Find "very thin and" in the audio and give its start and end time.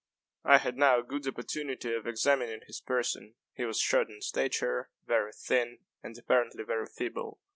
5.05-6.17